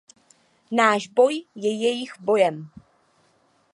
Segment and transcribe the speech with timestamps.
[0.79, 2.67] Náš boj je jejich bojem.